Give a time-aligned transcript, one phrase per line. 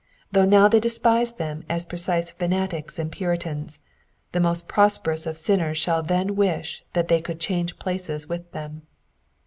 [0.31, 3.81] Though now they despise them as precise fanatics and Puritans,
[4.31, 8.81] the most prosperous of sinners shall then wish that they could change places with them.